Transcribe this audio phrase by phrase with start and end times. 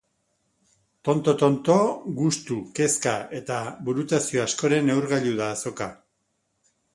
[1.09, 1.75] Tonto-tonto,
[2.21, 3.59] gustu, kezka eta
[3.91, 5.91] burutazio askoren neurgailu da azoka.